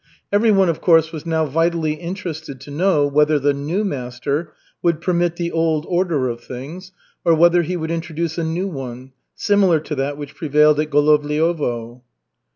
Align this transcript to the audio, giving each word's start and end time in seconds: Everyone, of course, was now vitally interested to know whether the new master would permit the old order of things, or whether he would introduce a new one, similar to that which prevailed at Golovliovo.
Everyone, 0.33 0.67
of 0.67 0.81
course, 0.81 1.11
was 1.11 1.27
now 1.27 1.45
vitally 1.45 1.93
interested 1.93 2.59
to 2.61 2.71
know 2.71 3.05
whether 3.05 3.37
the 3.37 3.53
new 3.53 3.83
master 3.83 4.51
would 4.81 4.99
permit 4.99 5.35
the 5.35 5.51
old 5.51 5.85
order 5.87 6.27
of 6.27 6.41
things, 6.41 6.91
or 7.23 7.35
whether 7.35 7.61
he 7.61 7.77
would 7.77 7.91
introduce 7.91 8.39
a 8.39 8.43
new 8.43 8.67
one, 8.67 9.11
similar 9.35 9.79
to 9.81 9.93
that 9.93 10.17
which 10.17 10.33
prevailed 10.33 10.79
at 10.79 10.89
Golovliovo. 10.89 12.01